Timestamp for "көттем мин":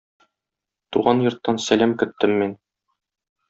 2.05-2.61